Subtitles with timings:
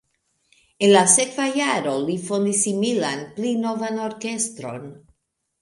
[0.85, 4.93] En la sekva jaro li fondis similan, pli novan orkestron.